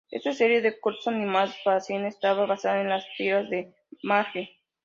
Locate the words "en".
2.81-2.89